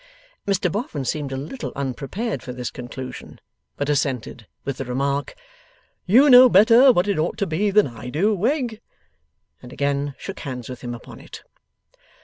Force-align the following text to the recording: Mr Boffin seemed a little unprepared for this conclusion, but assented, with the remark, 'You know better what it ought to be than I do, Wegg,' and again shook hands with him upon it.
Mr 0.47 0.71
Boffin 0.71 1.05
seemed 1.05 1.31
a 1.31 1.37
little 1.37 1.71
unprepared 1.75 2.41
for 2.41 2.51
this 2.51 2.71
conclusion, 2.71 3.39
but 3.77 3.87
assented, 3.87 4.47
with 4.65 4.77
the 4.77 4.85
remark, 4.85 5.35
'You 6.07 6.27
know 6.27 6.49
better 6.49 6.91
what 6.91 7.07
it 7.07 7.19
ought 7.19 7.37
to 7.37 7.45
be 7.45 7.69
than 7.69 7.85
I 7.85 8.09
do, 8.09 8.33
Wegg,' 8.33 8.81
and 9.61 9.71
again 9.71 10.15
shook 10.17 10.39
hands 10.39 10.69
with 10.69 10.81
him 10.81 10.95
upon 10.95 11.19
it. 11.19 11.43